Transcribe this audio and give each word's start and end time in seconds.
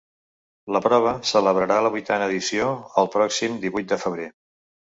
La 0.75 0.79
prova 0.85 1.11
celebrarà 1.33 1.77
la 1.87 1.93
vuitena 1.97 2.31
edició 2.33 2.73
el 3.03 3.13
pròxim 3.17 3.63
divuit 3.67 3.93
de 3.93 4.05
febrer. 4.07 4.31